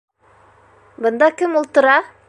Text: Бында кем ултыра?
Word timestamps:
Бында 1.07 1.31
кем 1.43 1.63
ултыра? 1.63 1.99